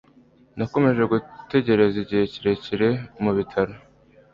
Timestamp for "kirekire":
2.33-2.89